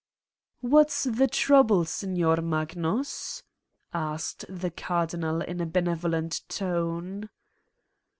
"What's 0.61 1.03
the 1.03 1.27
trouble, 1.27 1.85
Signor 1.85 2.37
Magnus?" 2.37 3.43
asked 3.93 4.45
the 4.49 4.71
Cardinal 4.71 5.43
in 5.43 5.61
a 5.61 5.67
benevolent 5.67 6.41
tone. 6.49 7.29